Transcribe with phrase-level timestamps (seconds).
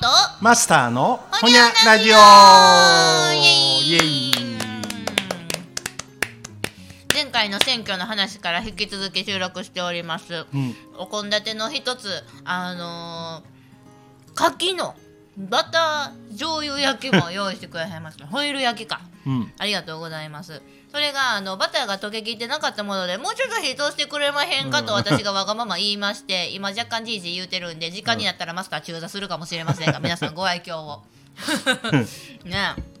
[0.00, 0.06] と。
[0.40, 2.16] マスターのほにゃラジオ
[3.34, 4.32] イエイ。
[7.12, 10.74] 前回の選挙の話から引き続き収録しております、うん。
[10.96, 12.08] お献立の一つ
[12.44, 14.94] あのー、牡蠣の
[15.36, 18.26] バター醤油焼きも用意してくださいました。
[18.26, 19.02] ホイル焼きか。
[19.26, 19.52] うん。
[19.58, 20.62] ありがとうございます
[20.92, 31.02] それがあのバターが溶けきってなかったものでもうちょっと火通してくれまへんかと私がわがまま言いまして今若干じいじい言うてるんで時間になったらマスター中座するかもしれませんが 皆さんご愛嬌を。
[32.44, 32.74] ね。
[32.76, 33.00] え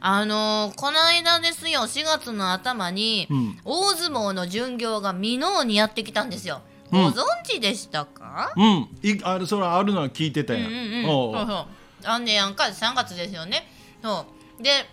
[0.00, 3.58] あのーこの間ですよ4月の頭に、うん。
[3.64, 6.62] 大相撲の巡業が箕面にやってきたんですよ。
[6.92, 7.02] うん。
[7.02, 8.88] ご存知でしたか、うん。
[9.02, 11.02] いあれそれあるのは聞いてたうん、やうんうん。
[11.02, 11.66] んそうそう。
[12.04, 13.68] あんねやんか3月ですよね。
[14.02, 14.26] そ
[14.58, 14.62] う。
[14.62, 14.86] で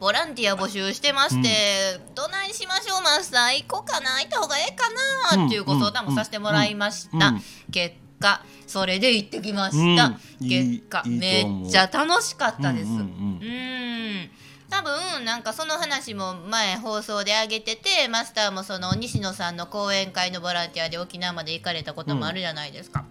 [0.00, 4.88] ボランティア募集してまして、どないしましょうマスター行こうかな行った方がええか
[5.36, 7.42] なっていうご相談もさせてもらいました、うんうん。
[7.70, 13.04] 結果それで行ってきました、結果めっちゃ楽しかったです、うんうんうん。
[13.04, 13.06] う
[14.26, 14.30] ん。
[14.70, 23.04] 多分なんかその話も前放送で上げててマスターもその西野さんの講演会のボランティアで沖縄まで行かれたこともあるじゃないですか、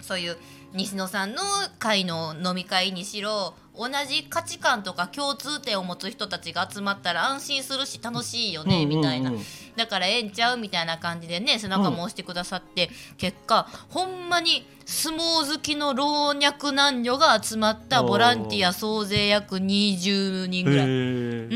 [0.00, 0.36] そういう
[0.72, 1.42] 西野さんの
[1.78, 9.36] 会の飲み会にしろ同じ価値観とか共通点を持つ人たちが集まったら安心するし楽しいよね、みたいなうん。
[9.36, 20.86] うんうんだからええんちゃうみたいな感じでね背中も押してくださって、結果ほんまに相撲好きの老若男女が集まったボランティア総勢約20人ぐらい。
[20.86, 21.48] うん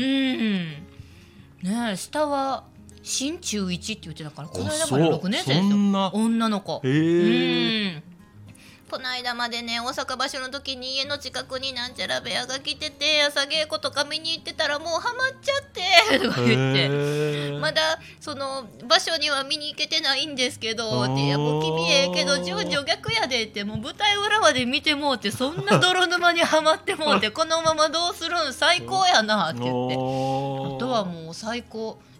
[1.61, 2.63] ねえ下は
[3.03, 6.11] 新中1って言ってたからこの間まであそう6年生ですよ。
[6.13, 6.81] 女の子。
[6.83, 7.95] へえ。
[7.97, 8.14] うん
[8.89, 17.55] この間までね大阪場所の時に家の近くになんちゃら部屋が来てて朝稽古とか見に行ってたらもうハマっちゃってとか言って。
[17.59, 28.53] まだその場所には見に行けてないんですけどっていやもう君ええけど順序逆やでってもう舞台裏まで見てもうてそんな泥沼にはまってもうて このままどうするん？
[28.53, 29.95] 最高やなって言って。
[29.97, 31.97] おあとはもう最高。
[32.01, 32.14] え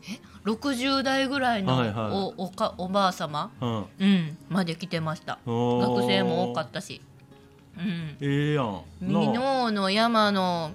[0.46, 2.12] 60代ぐらいのはいはい。
[2.12, 3.86] おおかおばあ様、うん。
[4.00, 5.40] うん、まで来てました。
[5.46, 7.02] 学生も多かったし。
[7.78, 8.18] うん。
[8.22, 8.84] ええやん。
[9.02, 10.72] 箕面の山の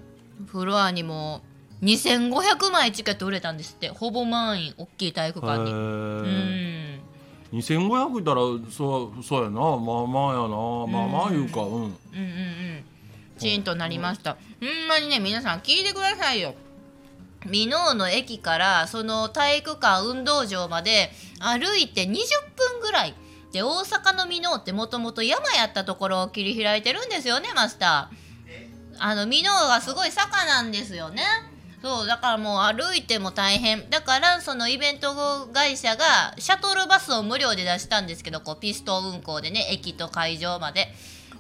[0.47, 1.41] フロアにも
[1.83, 3.89] 2500枚チケット売れたんですって。
[3.89, 5.73] ほぼ満員大きい体育館に。
[5.73, 7.01] うん。
[7.53, 9.61] 2500いたらそうそうやな。
[9.61, 9.77] まあ
[10.07, 10.57] まあやな。
[10.87, 11.63] まあまあいうか。
[11.63, 11.73] うん。
[11.73, 11.81] うん。
[11.81, 12.85] うんうん
[13.39, 14.37] チーンとなりました。
[14.61, 16.55] ほんまにね皆さん聞いてくださいよ
[17.47, 22.15] 箕面の駅からその体育館運動場まで歩いて20
[22.57, 23.15] 分ぐらい
[23.53, 28.31] で大阪の箕面ってもともと山やったところを切り開いてるんですよねマスター。
[29.03, 31.23] あの箕面がすごい坂なんですよね。
[31.83, 33.89] そうだからもう歩いても大変。
[33.89, 40.89] だからそのイベント会社がシャトルバスを無料で出したんですけどこうピストン運行でね駅と会場まで。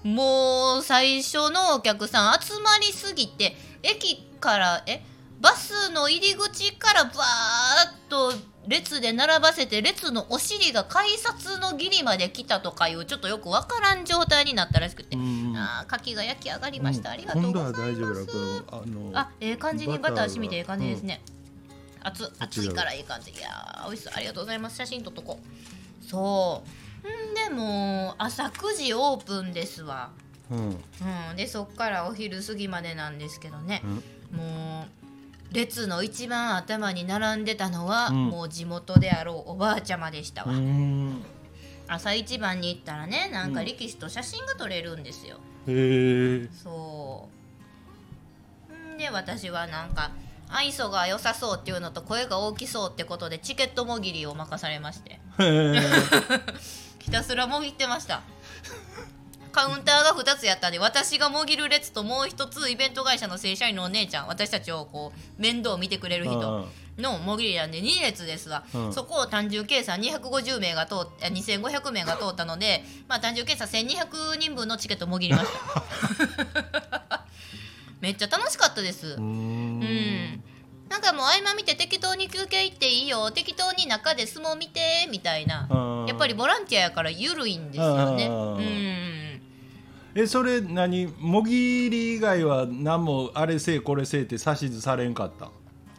[0.02, 5.02] もう最初のお客さん集まりすぎて駅からえ
[5.40, 8.32] バスの入り口からバーッと
[8.68, 17.80] 列で並ばせて列のお尻が改札のギリまで来たとかいうちょっとよくわからん状態になったらしくて、うんあー牡蠣が焼き上がりました、ありがとうございます。
[17.80, 21.08] は大丈夫だこのあええ感じにバター染みてええ感じですね。
[21.08, 21.22] ね、
[22.02, 23.30] 熱熱いからいい感じ。
[23.30, 24.12] いやー美味しそう。
[24.14, 24.76] ありがとうございます。
[24.76, 26.04] 写真撮っとこう。
[26.04, 26.68] そう。
[27.08, 30.10] うんでもう朝9時オープンですわ。
[30.50, 30.58] うん。
[30.58, 33.82] うんでそっからお昼過ぎまでなんですけどね。
[34.32, 34.38] うん。
[34.38, 34.99] もう
[35.52, 38.26] 列の一番頭に並んでたのは、うん。
[38.28, 41.22] もう地元であろうおばあちゃまでしたわ、うん。
[41.88, 46.48] 朝一番に行ったらねなんか力士と写真が撮れるんですよ、へえ。
[46.52, 47.28] そ
[48.70, 48.94] う。
[48.94, 50.12] んで私はなんか
[50.48, 55.12] 愛想が良さそうっていうのと声が大きそうってことでチケットもぎりを任されまして。
[55.12, 55.80] へえ。
[57.00, 58.22] ひたすらもぎってました。
[59.50, 66.66] カウンターが2つやったんで私がもぎる列ともう一つイベント会社の正社員のお姉ちゃん私たちをこう面倒見てくれる人
[66.98, 75.46] のもぎりなんで2列ですわ、うんそこを単純計算250名が通ってあ2500名が通ったので、まあ、単純計算1200人分のチケットもぎりまし
[76.90, 77.24] た。
[78.00, 79.08] めっちゃ楽しかったです。
[79.08, 79.80] ううん。
[79.80, 80.42] ん。
[80.88, 85.68] なんかもう合間見て適当に休憩行っていいよ適当に中で相撲見てみたいな。
[86.08, 88.26] やっぱりボランティアやから緩いんですよね。
[88.26, 88.89] うん
[90.14, 91.06] えそれ何？
[91.18, 95.50] もぎり以外は何もあれせえこれせえって指図されんかった？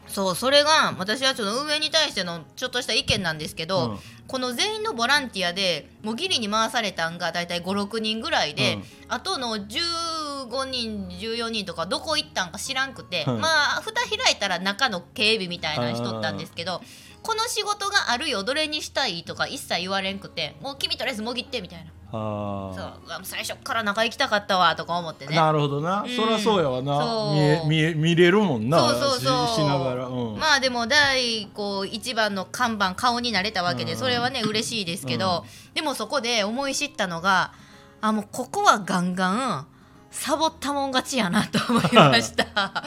[0.08, 3.98] そうそれが私はちょっと運営に対してのちょっとした意見なんですけど、うん。
[4.26, 8.82] この全員のボランティアでもうギリに回されたんが大体56人ぐらいで、うん。
[9.08, 13.40] あとの15人14人とかどこ行ったんか知らんくて、うん。
[13.40, 16.82] まあ蓋開いたら中の警備みたいなのしとったんですけど
[17.22, 21.90] この仕事があるよどれにしたいとか一切言われんくてもう君とりあえずもぎってみたいな。
[22.14, 25.34] あそう最初から仲行きたかったわとか思ってね。
[25.34, 26.08] なるほどな、ん。
[26.08, 27.32] そりゃそうやわな。
[27.32, 29.48] 見え見え見れるもんなそうそうそう。
[29.48, 30.38] ししながら、うん。
[30.38, 33.98] まあでも第こう一番の看板顔になれたわけでうん。
[33.98, 37.52] それはね嬉しいですけど、でもそこで思い知ったのが
[38.02, 39.30] あもうここはガンガ
[39.60, 39.66] ン
[40.12, 42.44] サボったもん勝ちやなと思いました。
[42.54, 42.82] だ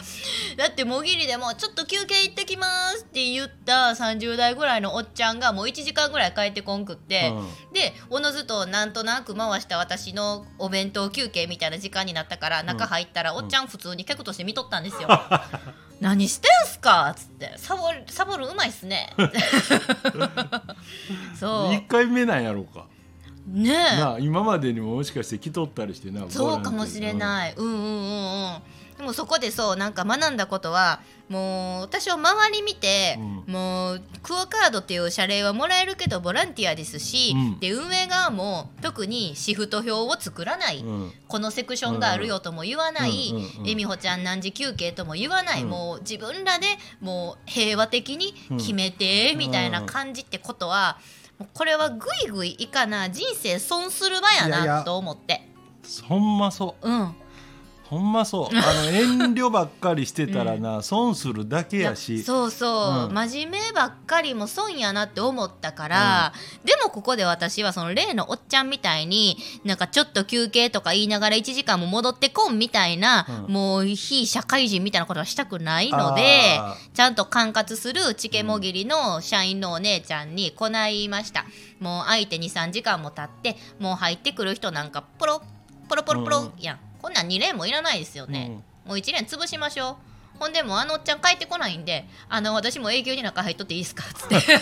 [0.69, 7.33] ってもぎりでも「ちょっと休憩行ってきます」って言った30代ぐらいのおっちゃんがもう1時間ぐらい帰ってこんくって、
[7.73, 15.09] でおのずとなんとなく回した私のお弁当休憩みたいな時間になったから中入ったら、おっちゃん普通に客として見とったんですよ。
[15.99, 17.53] 何してんすかっつって。
[17.57, 19.13] サボるサボるうまいっすね。
[21.39, 22.81] そ1回目なんやろうか。
[22.81, 22.83] う
[23.47, 23.99] ねえ。
[23.99, 28.61] なあ今までにももしかして来とったりしてなそうかもしれい、ない、うん、うんうんうん。
[28.97, 37.59] でもそこでそうなんか学んだことはもう私は周り見て、うもうクオカードっていう謝礼はもらえるけどボランティアですし、うん。
[37.59, 41.11] で運営側も特にシフト表を作らない、うん。
[41.27, 43.33] このセクションがあるよとも言わない、
[43.65, 45.69] えみほちゃん何時休憩とも言わない、うん。
[45.69, 46.67] もう自分らで
[47.01, 55.41] もう平和的に決めて、みたいな感じってことは、もうこれはぐいぐいいかな人生損する場やなと思って。
[56.07, 56.89] ほんまそう。
[56.89, 57.15] うん
[57.89, 58.57] ほんまそう。
[58.57, 62.23] あの遠慮ばっかりしてたらな、損するだけやし。
[62.23, 63.13] そうそう、うん。
[63.13, 66.33] 真面目ばっかりも損やなって思ったから、
[66.63, 73.53] でもここで私はその例のおっちゃんみたいになんかちょっと休憩とか言いながら1時間も戻ってこんみたいな、うん。
[73.53, 81.45] もう非社会人みたいなことはしたくないのであちゃんと管轄するチケもぎりの社員のお姉ちゃんにこないました。
[81.79, 85.43] もう相手23時間も経ってもう入ってくる人なんかポロ
[85.87, 86.63] ポロポロポロ、うん。
[86.63, 90.39] やんこんなん2連もいらないですよね、もう1連潰しましょう。
[90.39, 94.03] ほんでもうあのおっちゃん帰ってこないんであの私も営業に中入っとっていいですか？
[94.05, 94.35] っつって。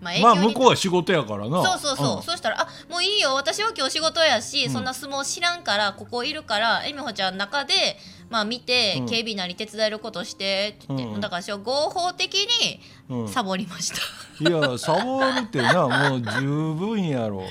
[0.00, 1.62] まあ営まあ向こうは仕事やからな。
[1.62, 3.34] そうそうそう、そしたら「あもういいよ。
[3.34, 4.72] 私は今日仕事やし、うん。
[4.72, 7.98] そんな相撲知らんからここいるからえみほちゃん中で、
[8.30, 9.06] まあ、見て、うん。
[9.06, 11.20] 警備なり手伝えることして」って言って、うん。
[11.20, 12.80] だから私は合法的に
[13.10, 13.28] うんうん。
[13.28, 13.98] サボりました。
[14.48, 16.40] いやサボるってなもう十
[16.74, 17.44] 分やろ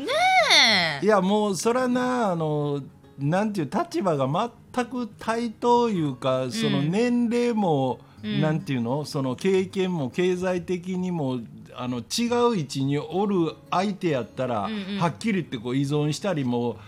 [0.00, 2.82] ねいやもうそらなあの
[3.18, 8.40] なんていう立場が全く対等いうか、その年齢も、うん。
[8.40, 9.04] なんていうの？
[9.04, 11.40] その経験も経済的にも
[11.74, 14.98] あの違う位置におる相手やったら、うんうん。
[14.98, 16.78] はっきり言ってこう依存したりも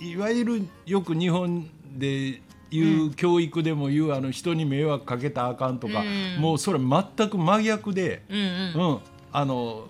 [0.00, 6.42] いわゆるよく日本で言う、教育でも言うあの人に迷惑かけたらあかんとか、うん。
[6.42, 8.22] もうそれ全く真逆で。
[8.28, 8.90] うんうん。
[8.90, 8.98] うん、
[9.32, 9.86] あの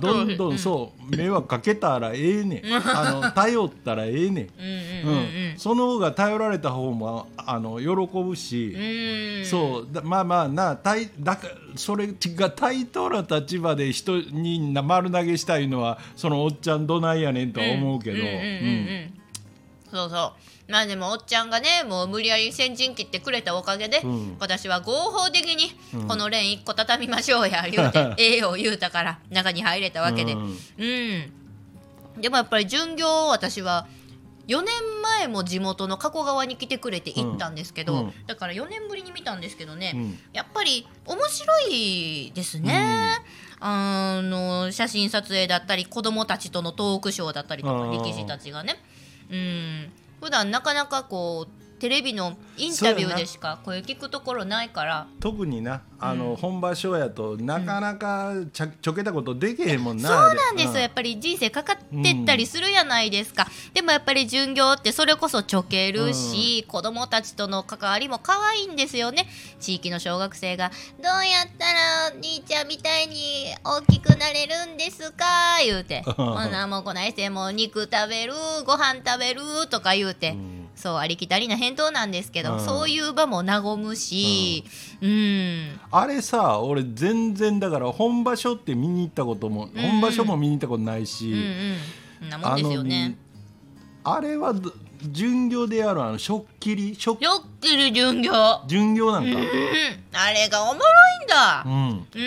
[0.00, 2.62] どんどうんんそう、迷惑かけたらええねん。
[2.72, 9.88] あの頼ったらええねん、その方が頼られた方もあの喜ぶし、そう。
[9.92, 18.18] だまあまあな対だかそれが対等な立場で人にな丸投げしたいのはそのおっちゃんどないやねんとは思うけど、
[19.90, 24.36] そうそうまあでもおっちゃんがねもう無理やり先陣切ってくれたおかげで、うん。
[24.40, 26.08] 私は合法的にうん。
[26.08, 30.32] このレーン一個畳みましょうや言うて ええよ言うたから中に入れたわけで。
[30.32, 30.50] ううん。
[32.18, 33.86] ん、でもやっぱり巡業を私は
[34.46, 34.72] 4年
[35.02, 38.00] 前も地元の加古川に来てくれて行ったんですけど、うん。
[38.00, 40.18] うんだから4年ぶりに見たんですけどね、うん。
[40.32, 43.18] やっぱり面白いですね、
[43.60, 48.82] あの写真撮影だったり子供たちとのトークショーだったりとか力士たちがね。
[49.30, 49.92] うん
[50.24, 55.06] 普段なかなかこうテレビのインタビューでしか声聞くところないから。
[55.20, 56.36] 特になあの、うん。
[56.36, 69.26] 本場所やとなかなかちゃちょけたことできへんもんな、そうなんですよ、うやっぱり人生かかってったりするやないですか、でもやっぱり巡業ってそれこそちょけるし、子供たちとの関わりも可愛いんですよね。
[69.60, 70.70] 地域の小学生が
[71.02, 75.24] 「どうやったら兄ちゃんみたいに大きくなれるんですか?」
[75.62, 78.32] 言うて「ほなもうこないしてもう肉食べる
[78.64, 80.34] ご飯食べる」とか言うて。
[80.76, 82.60] うんそうありきたりな返答なんですけど、うん。
[82.60, 84.64] そういう場も和むし、
[85.00, 89.82] うん、あれさ俺全然だから本場所って見に行ったことも、うん。
[89.82, 91.38] 本場所も見に行ったことないし、うん
[92.24, 92.28] うん。
[92.28, 93.16] なもんですよね。
[94.02, 94.72] あれはど
[95.10, 98.32] 巡業でやるあの食切り食よっきり巡業。
[98.66, 99.36] 巡業なんか、うん。
[100.12, 100.86] あれがおもろ
[101.22, 101.62] いんだ。
[101.64, 101.72] うん。
[101.72, 102.20] う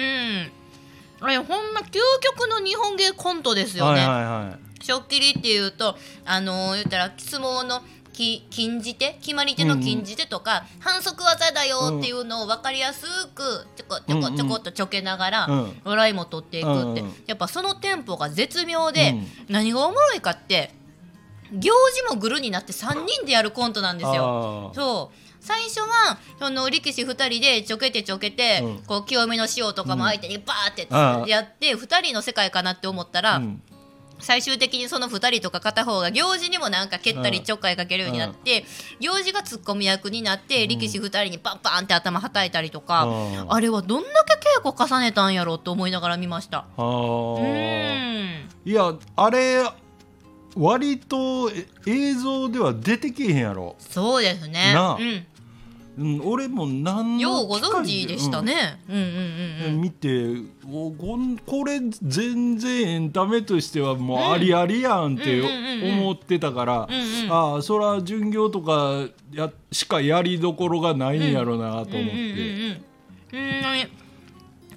[0.45, 0.51] ん。
[1.19, 4.83] あれほんま究極の日本芸コントですよね、はいはいはい。
[4.83, 7.81] 食切りっていうとあのー言ったら相撲の
[8.17, 15.81] き禁じ手決まり手の禁じ手とか、反則技だよっていうのを分かりやすくちょこちょこちょこっとちょけながら、うん。
[15.83, 19.15] 笑いも取っていくって、うんやっぱそのテンポが絶妙で、
[19.47, 20.71] 何がおもろいかって
[21.53, 21.73] 行
[22.07, 24.71] 事もグルになって3人でやるコントなんですよ。
[24.73, 25.17] そう。
[25.39, 28.79] 最初はその力士2人でちょけてちょけて、うん。
[28.79, 33.61] こう清めの塩とかも相手にバーってやって2人の世界かなって思ったら、うん
[34.19, 38.65] 最終的にその2人とか片方が行司にもなんか蹴ったりうんちょっかいかけるようになって、
[38.99, 43.53] 行司がツッコミ役になって力士2人にパンパンって頭はたいたりとか、うん。
[43.53, 46.59] あれはどんだけ稽古重ねたんやろうと思いながら見ました。
[46.59, 48.49] あうーん。
[48.65, 49.63] いやあれ
[50.55, 54.73] 割とえ映像では出てけへんやろ、そうですね。
[54.99, 55.25] うん、
[55.97, 58.79] うん、俺も何のようご存知でしたね。
[58.87, 58.95] うん。
[58.95, 59.81] うんうんうん。
[59.81, 60.09] 見て
[60.71, 66.87] おこんこれ全然エンタメとしてはもうありありやんって思ってたから、
[67.29, 72.81] ああそら巡業とかやしかやりどころがないんやろなと思って、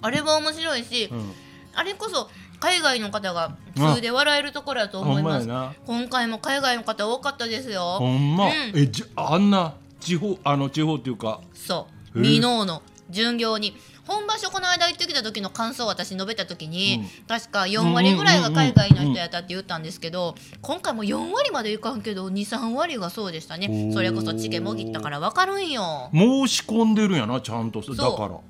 [0.03, 1.33] あれは面白いし、うん。
[1.75, 5.49] あれこそ海外の方が普通で笑えるところだと思います。
[5.87, 7.97] 今回も海外の方多かったですよ。
[7.99, 8.53] ほんま、うん。
[8.75, 11.41] えじあんな地方あの地方っていうか。
[11.55, 13.75] そう、箕面の巡業に。
[14.07, 23.93] 本場所この間行ってきた時の感想を私述べた時に、確か4割ぐらいが海外の人やったって言ったんですけど、今回も4割までいかんけど23割がそうでしたね。
[23.93, 26.11] それこそチケもぎったから分かるんよ。
[26.13, 27.81] 申し込んでるんやなちゃんと。
[27.83, 28.41] だから。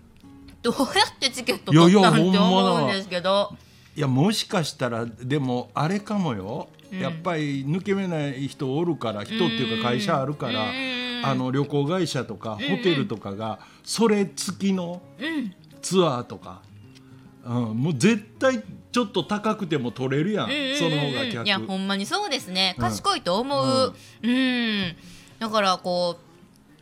[0.62, 3.54] どうやってチケット取ったんって思うんですけど。
[3.96, 7.00] いやもしかしたらでもあれかもよ、うん。
[7.00, 12.76] やっぱり抜け目ない人おるから人っていうか会社あるから、うんあの旅行会社とかうん。
[12.76, 15.54] ホテルとかがそれ付きのうん。
[15.82, 16.60] ツアーとか、
[17.44, 18.62] うん、もう絶対
[18.92, 20.76] ちょっと高くても取れるやん、うんうんうんうん。
[20.76, 21.46] その方が客。
[21.46, 22.74] いやほんまにそうですね。
[22.76, 22.84] うん。
[22.84, 23.94] 賢いと思う。
[24.22, 24.96] うん、
[25.38, 26.18] だからこ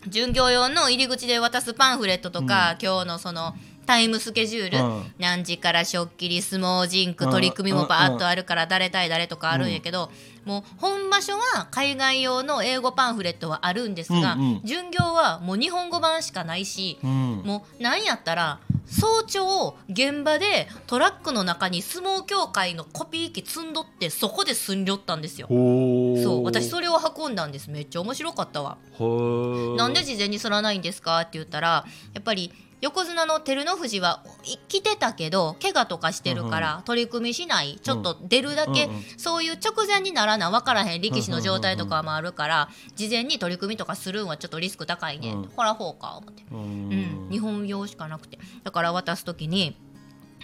[0.04, 3.54] う巡業用の入り口で渡すパンフレットとか、今日のその
[3.88, 5.12] タイムスケジュール、うん。
[5.18, 7.30] 何時からしょっきり相撲ジンクうん。
[7.30, 10.10] 取り組みもバーッとあるから誰対誰とかあるんやけど、
[10.44, 14.60] もう本場所は海外用の英語パンフレットはあるんですが、うんうん。
[14.62, 17.42] 巡業はもう日本語版しかないし、うん。
[17.46, 25.46] もうなんやったら早朝現場でトラックの中に相撲協会のコピー機積んどってそこで済んりょったんですよ。
[25.48, 26.44] そう。
[26.44, 27.70] 私それを運んだんです。
[27.70, 28.76] めっちゃ面白かったわ。
[28.98, 31.20] なんで事前に剃らないんですか？
[31.20, 45.42] って言ったらやっぱり横綱の照ノ富士はい来てたけど怪我とかしてるから取り組みしないちょっと出るだけ、うんうんそういう直前にならな分からへん力士の状態とかもあるから事前に取り組みとかするんはちょっとリスク高いね、うん。
[45.56, 46.44] ほらほうか思って。
[46.50, 47.28] ううんん。
[47.30, 48.38] 日本語しかなくて。
[48.62, 49.76] だから渡す時に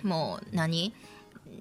[0.03, 0.93] もう何？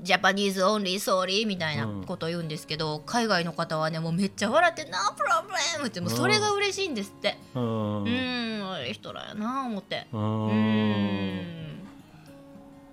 [0.02, 7.38] Japanese only sorry みたいなこと言うんですけど、海外の方はねもうめっちゃ笑って「No problem!」ってもうそれが嬉しいんですって。
[7.56, 8.04] うん。
[8.04, 8.72] うーん。
[8.74, 10.08] ええ人らやな思って。
[10.12, 11.88] うん。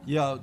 [0.07, 0.39] いや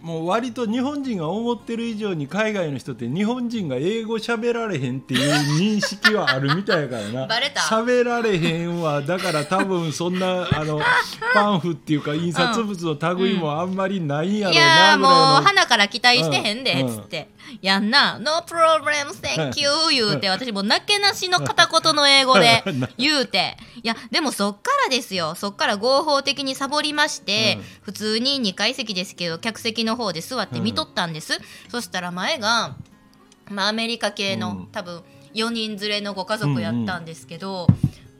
[0.00, 7.26] もう割と日本人が思ってる以上に海外の人って日本人が英語喋られへんっていう認識はあるみたいやからな。
[7.28, 7.60] バレた。
[7.60, 10.80] 喋られへんわだから多分そんなあの
[11.34, 16.88] パンフっていうか印刷物の類もあんまりないんやろいうやーもうなぐらいの花から期待してへんでうん。
[16.88, 17.28] っつって、
[17.62, 22.62] やんな「ノープロブレム Thank you 」言うて私もうなけなしの片言の英語で
[22.98, 23.56] 言うて。
[23.82, 25.34] いやでもそっからですよ。
[25.34, 27.64] そっから合法的にサボりまして、うん。
[27.82, 31.38] 普通に2階席ですけど客席の方で座って見とったんです、
[31.68, 32.76] そしたら前が、
[33.50, 34.66] まあ、アメリカ系の、うん。
[34.68, 35.02] 多分
[35.34, 37.68] 4人連れのご家族やったんですけど、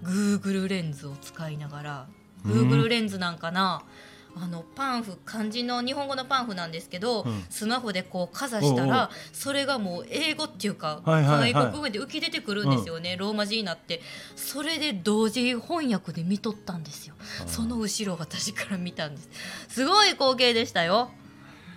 [0.04, 2.06] Google レンズを使いながら
[2.44, 2.70] うん。
[2.70, 3.82] Google レンズなんかな、
[4.36, 7.44] あのパンフ漢字の日本語のパンフなんですけど、うん。
[7.50, 11.52] スマホでこうかざしたらそれがもう英語っていうか、はいはいはい。
[11.52, 14.00] 外国語で浮き出てくるんですよね、ローマ字になって。
[14.36, 17.14] それで同時翻訳で見とったんですよ。
[17.46, 19.28] その後ろを私から見たんです。
[19.68, 21.10] すごい光景でしたよ、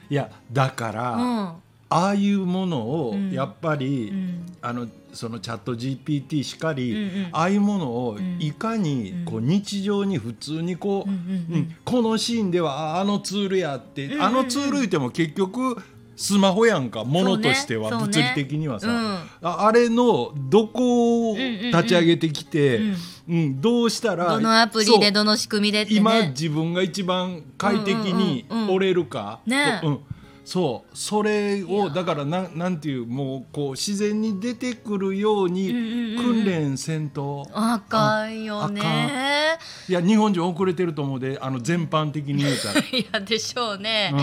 [0.09, 1.53] いやだから、うん
[1.93, 3.31] ああいうものをうん。
[3.31, 4.45] やっぱり、うん。
[4.61, 7.29] あのそのチャット GPT しかり、うんうん。
[7.33, 8.37] ああいうものをん。
[8.41, 11.55] いかにこううん日常に普通にこう、うんうんうん。
[11.55, 14.25] うんこのシーンではああのツールやって、うんうんうん。
[14.25, 15.77] あのツール言っても結局
[16.15, 17.97] スマホやんかものとしては、ね。
[17.97, 19.15] 物理的にはさ、うん。
[19.41, 22.95] ああれのどこを立ち上げてきて、うん
[23.29, 25.91] うんどうしたらどのアプリでどの仕組みでね。
[25.91, 29.79] 今自分が一番快適にうんうんうんうん折れるか、ね。
[29.83, 29.99] うん、
[30.43, 39.57] そうそれをだからなんなんていうもうこう自然に出てくるようにうんうんうん訓練せんと、あかんよね。
[39.87, 42.79] いや日本人遅れてると思うであの全般的に言うたら。
[42.91, 44.13] いやでしょうね、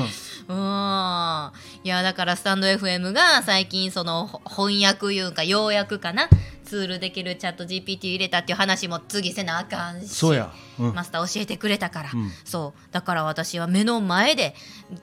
[0.49, 0.57] うん。
[0.57, 1.53] うん。
[1.85, 6.29] いやだからスタンド FM が最近そのほ翻訳いうか要約かな
[6.69, 10.95] ツールできるチャット GPT 入れたっていう話も次せなあかんしそうや、うん。
[10.95, 12.31] マスター教えてくれたから、うん。
[12.45, 12.93] そう。
[12.93, 14.55] だから私は目の前で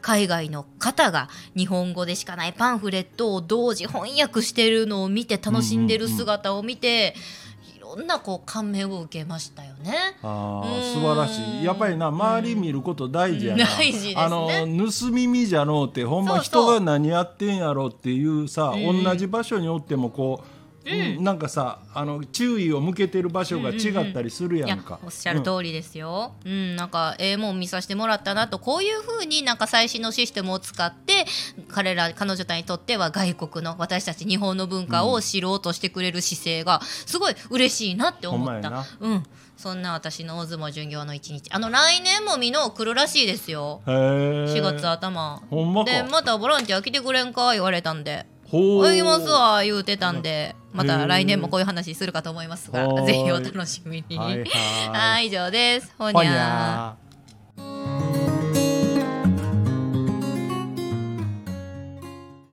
[0.01, 7.15] 海外の方が日本語でしかないパンフレットを同時翻訳してるのを見て楽しんでる姿を見て、
[7.75, 10.17] いろろんなこう感銘を受けましたよね。
[10.21, 11.63] あうんー素晴らしい。
[11.63, 14.13] やっぱりな周り見ること大事やな、大事ですね。
[14.17, 16.43] あの盗み見じゃのうてほんまそうそう。
[16.43, 19.03] 人が何やってんやろっていうさうん。
[19.03, 20.54] 同じ場所におってもこう、
[20.85, 21.23] うん。
[21.23, 24.99] なんかさあの注意を向けてる場所が違ったりするやいやんか。
[25.03, 26.75] おっしゃる通りですよ、うん。
[26.75, 31.25] なんかええもん見させてもらったなとこういうふうになんか最新のシステムを使って
[31.69, 38.85] 彼ら彼女たちにとっては外国の私たち日本の文化を知ろうとしてくれる姿勢がすごい嬉しいなって思った。
[38.99, 39.23] うん。
[39.57, 41.49] そんな私の大相撲巡業の一日。
[41.51, 43.81] あの来年も美濃来るらしいですよ。
[43.87, 43.93] へえ
[44.53, 45.41] 4月頭。
[45.49, 45.91] ほんまか。
[45.91, 48.25] でまたボランティア来てくれんか言われたんで
[48.55, 50.55] ほう行きますわ言うてたんで。
[50.73, 54.17] また来年もこういう話するかと思いますがぜひお楽しみに。
[54.17, 55.93] はい 以上です。
[55.97, 56.95] ほほににゃ